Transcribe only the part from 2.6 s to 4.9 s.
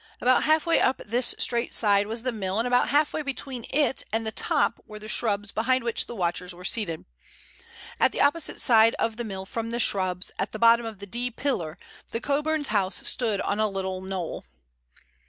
about half way between it and the top